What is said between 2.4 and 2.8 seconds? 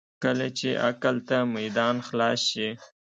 شي.